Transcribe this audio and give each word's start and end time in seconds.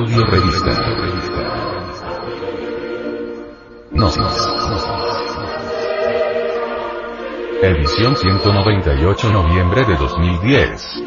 Audio 0.00 0.24
Revista. 0.24 0.72
Gnosis. 3.90 4.48
Edición 7.60 8.16
198 8.16 9.30
noviembre 9.30 9.84
de 9.84 9.96
2010. 9.96 11.02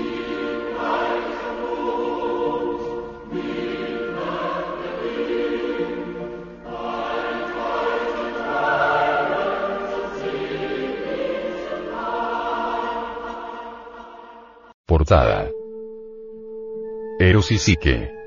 Portada. 14.86 15.50
Eros 17.20 17.52
y 17.52 17.58
Psique. 17.58 18.23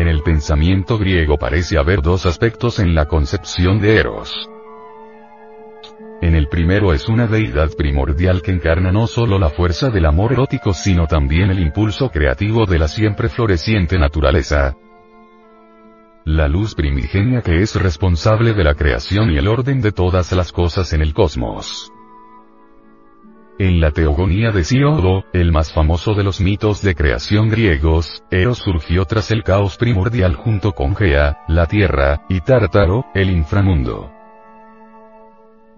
En 0.00 0.08
el 0.08 0.22
pensamiento 0.22 0.96
griego 0.96 1.36
parece 1.36 1.76
haber 1.76 2.00
dos 2.00 2.24
aspectos 2.24 2.78
en 2.78 2.94
la 2.94 3.04
concepción 3.04 3.78
de 3.80 3.98
Eros. 3.98 4.32
En 6.22 6.34
el 6.34 6.48
primero 6.48 6.94
es 6.94 7.06
una 7.10 7.26
deidad 7.26 7.68
primordial 7.76 8.40
que 8.40 8.50
encarna 8.50 8.92
no 8.92 9.06
solo 9.06 9.38
la 9.38 9.50
fuerza 9.50 9.90
del 9.90 10.06
amor 10.06 10.32
erótico 10.32 10.72
sino 10.72 11.06
también 11.06 11.50
el 11.50 11.58
impulso 11.58 12.08
creativo 12.08 12.64
de 12.64 12.78
la 12.78 12.88
siempre 12.88 13.28
floreciente 13.28 13.98
naturaleza. 13.98 14.74
La 16.24 16.48
luz 16.48 16.74
primigenia 16.74 17.42
que 17.42 17.60
es 17.60 17.74
responsable 17.74 18.54
de 18.54 18.64
la 18.64 18.76
creación 18.76 19.30
y 19.30 19.36
el 19.36 19.48
orden 19.48 19.82
de 19.82 19.92
todas 19.92 20.32
las 20.32 20.50
cosas 20.50 20.94
en 20.94 21.02
el 21.02 21.12
cosmos. 21.12 21.92
En 23.60 23.78
la 23.78 23.90
teogonía 23.90 24.52
de 24.52 24.64
Siodo, 24.64 25.26
el 25.34 25.52
más 25.52 25.70
famoso 25.70 26.14
de 26.14 26.24
los 26.24 26.40
mitos 26.40 26.80
de 26.80 26.94
creación 26.94 27.50
griegos, 27.50 28.24
Eros 28.30 28.56
surgió 28.56 29.04
tras 29.04 29.30
el 29.30 29.42
caos 29.42 29.76
primordial 29.76 30.34
junto 30.34 30.72
con 30.72 30.96
Gea, 30.96 31.40
la 31.46 31.66
tierra, 31.66 32.22
y 32.30 32.40
Tártaro, 32.40 33.04
el 33.14 33.28
inframundo. 33.28 34.10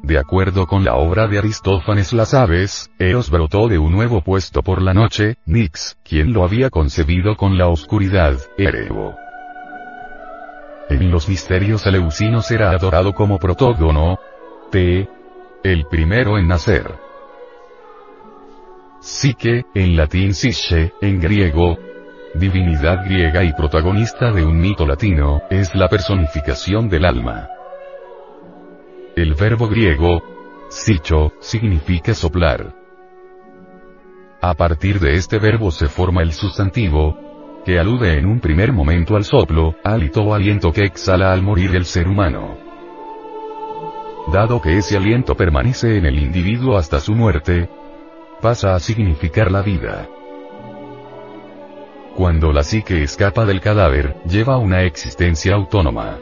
De 0.01 0.17
acuerdo 0.17 0.69
con 0.69 0.85
la 0.85 0.95
obra 0.95 1.27
de 1.27 1.39
Aristófanes 1.39 2.13
Las 2.13 2.35
aves, 2.35 2.89
Eros 3.01 3.31
brotó 3.31 3.67
de 3.67 3.79
un 3.79 3.91
nuevo 3.91 4.21
puesto 4.21 4.63
por 4.63 4.81
la 4.81 4.95
noche, 4.95 5.39
Nix, 5.45 5.99
quien 6.05 6.33
lo 6.33 6.45
había 6.45 6.71
concebido 6.71 7.35
con 7.35 7.59
la 7.59 7.67
oscuridad, 7.67 8.39
Erebo. 8.57 9.17
En 10.89 11.11
los 11.11 11.29
misterios 11.29 11.85
eleusinos 11.85 12.49
era 12.53 12.71
adorado 12.71 13.13
como 13.13 13.41
protógono, 13.41 14.21
T. 14.71 15.09
El 15.65 15.87
primero 15.87 16.39
en 16.39 16.47
nacer. 16.47 17.12
Psique, 19.03 19.65
en 19.75 19.97
latín 19.97 20.33
Psyche, 20.33 20.93
en 21.01 21.21
griego, 21.21 21.77
divinidad 22.35 23.05
griega 23.05 23.43
y 23.43 23.53
protagonista 23.53 24.31
de 24.31 24.45
un 24.45 24.61
mito 24.61 24.87
latino, 24.87 25.43
es 25.51 25.75
la 25.75 25.89
personificación 25.89 26.89
del 26.89 27.05
alma. 27.05 27.49
El 29.17 29.35
verbo 29.35 29.67
griego, 29.67 30.23
psycho, 30.71 31.33
significa 31.41 32.15
soplar. 32.15 32.77
A 34.41 34.55
partir 34.55 35.01
de 35.01 35.17
este 35.17 35.41
verbo 35.41 35.73
se 35.73 35.89
forma 35.89 36.23
el 36.23 36.33
sustantivo, 36.33 37.19
que 37.65 37.81
alude 37.81 38.17
en 38.17 38.27
un 38.27 38.39
primer 38.39 38.73
momento 38.73 39.17
al 39.17 39.25
soplo, 39.25 39.75
hálito 39.83 40.23
o 40.23 40.33
aliento 40.33 40.73
que 40.73 40.85
exhala 40.85 41.33
al 41.33 41.43
morir 41.43 41.75
el 41.75 41.87
ser 41.87 42.07
humano. 42.07 42.57
Dado 44.33 44.63
que 44.63 44.77
ese 44.77 44.97
aliento 44.97 45.35
permanece 45.35 45.97
en 45.97 46.07
el 46.07 46.21
individuo 46.21 46.77
hasta 46.77 47.01
su 47.01 47.15
muerte, 47.15 47.69
pasa 48.43 48.75
a 48.75 48.81
significar 48.81 49.53
la 49.53 49.63
vida. 49.63 50.09
Cuando 52.17 52.53
la 52.53 52.65
psique 52.65 53.05
escapa 53.05 53.47
del 53.47 53.61
cadáver, 53.61 54.17
lleva 54.27 54.59
una 54.59 54.83
existencia 54.83 55.55
autónoma. 55.55 56.19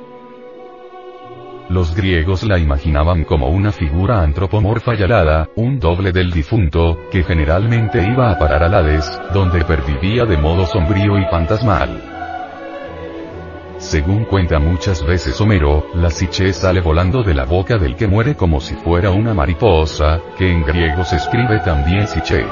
Los 1.71 1.97
griegos 1.97 2.43
la 2.43 2.59
imaginaban 2.59 3.25
como 3.25 3.49
una 3.49 3.73
figura 3.73 4.21
antropomorfa 4.21 4.95
y 4.95 5.03
alada, 5.03 5.49
un 5.57 5.81
doble 5.81 6.13
del 6.13 6.31
difunto, 6.31 6.99
que 7.11 7.25
generalmente 7.25 8.03
iba 8.07 8.31
a 8.31 8.39
parar 8.39 8.65
al 8.65 8.75
Hades, 8.75 9.11
donde 9.33 9.65
pervivía 9.65 10.27
de 10.27 10.37
modo 10.37 10.67
sombrío 10.67 11.19
y 11.19 11.25
fantasmal. 11.25 12.20
Según 13.91 14.25
cuenta 14.25 14.61
muchas 14.61 15.05
veces 15.05 15.41
Homero, 15.41 15.85
la 15.95 16.11
psiche 16.11 16.53
sale 16.53 16.81
volando 16.81 17.25
de 17.25 17.35
la 17.35 17.45
boca 17.45 17.77
del 17.77 17.97
que 17.97 18.07
muere 18.07 18.37
como 18.37 18.61
si 18.61 18.77
fuera 18.77 19.11
una 19.11 19.35
mariposa, 19.35 20.21
que 20.39 20.49
en 20.49 20.63
griego 20.63 21.05
se 21.05 21.17
escribe 21.17 21.59
también 21.65 22.07
psiche. 22.07 22.47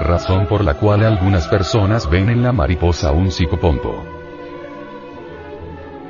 Razón 0.00 0.46
por 0.48 0.62
la 0.62 0.74
cual 0.74 1.02
algunas 1.02 1.48
personas 1.48 2.10
ven 2.10 2.28
en 2.28 2.42
la 2.42 2.52
mariposa 2.52 3.12
un 3.12 3.30
psicopompo. 3.30 4.04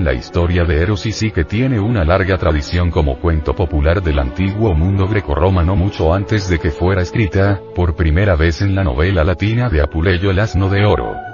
La 0.00 0.12
historia 0.12 0.64
de 0.64 0.82
Eros 0.82 1.06
y 1.06 1.12
Psique 1.12 1.44
tiene 1.44 1.78
una 1.78 2.04
larga 2.04 2.36
tradición 2.36 2.90
como 2.90 3.20
cuento 3.20 3.54
popular 3.54 4.02
del 4.02 4.18
antiguo 4.18 4.74
mundo 4.74 5.06
grecorromano 5.06 5.76
mucho 5.76 6.12
antes 6.12 6.48
de 6.48 6.58
que 6.58 6.72
fuera 6.72 7.02
escrita, 7.02 7.60
por 7.76 7.94
primera 7.94 8.34
vez 8.34 8.62
en 8.62 8.74
la 8.74 8.82
novela 8.82 9.22
latina 9.22 9.68
de 9.68 9.80
Apuleyo 9.80 10.32
el 10.32 10.40
asno 10.40 10.68
de 10.68 10.84
oro. 10.84 11.33